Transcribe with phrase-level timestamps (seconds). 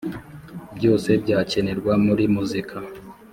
[0.77, 2.77] byose byakenerwa muri muzika.